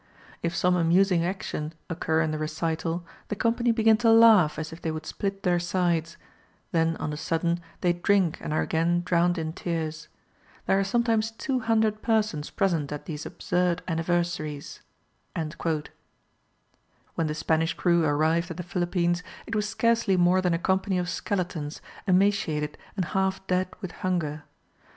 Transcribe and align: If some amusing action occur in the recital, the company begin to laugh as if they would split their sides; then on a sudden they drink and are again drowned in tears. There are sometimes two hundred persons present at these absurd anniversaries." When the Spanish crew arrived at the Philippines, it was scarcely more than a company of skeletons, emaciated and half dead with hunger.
If 0.41 0.55
some 0.55 0.75
amusing 0.75 1.23
action 1.23 1.73
occur 1.87 2.21
in 2.21 2.31
the 2.31 2.39
recital, 2.39 3.05
the 3.27 3.35
company 3.35 3.71
begin 3.71 3.97
to 3.97 4.11
laugh 4.11 4.57
as 4.57 4.73
if 4.73 4.81
they 4.81 4.89
would 4.89 5.05
split 5.05 5.43
their 5.43 5.59
sides; 5.59 6.17
then 6.71 6.97
on 6.97 7.13
a 7.13 7.17
sudden 7.17 7.59
they 7.81 7.93
drink 7.93 8.39
and 8.41 8.51
are 8.51 8.63
again 8.63 9.03
drowned 9.05 9.37
in 9.37 9.53
tears. 9.53 10.07
There 10.65 10.79
are 10.79 10.83
sometimes 10.83 11.29
two 11.29 11.59
hundred 11.59 12.01
persons 12.01 12.49
present 12.49 12.91
at 12.91 13.05
these 13.05 13.27
absurd 13.27 13.83
anniversaries." 13.87 14.81
When 15.35 17.27
the 17.27 17.35
Spanish 17.35 17.75
crew 17.75 18.03
arrived 18.03 18.49
at 18.49 18.57
the 18.57 18.63
Philippines, 18.63 19.21
it 19.45 19.53
was 19.55 19.69
scarcely 19.69 20.17
more 20.17 20.41
than 20.41 20.55
a 20.55 20.57
company 20.57 20.97
of 20.97 21.09
skeletons, 21.11 21.79
emaciated 22.07 22.75
and 22.95 23.05
half 23.05 23.45
dead 23.45 23.67
with 23.81 23.91
hunger. 23.91 24.45